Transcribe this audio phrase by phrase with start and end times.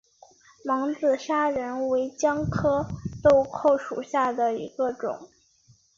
[0.65, 2.87] 蒙自砂仁为姜科
[3.21, 5.29] 豆蔻属下的一个种。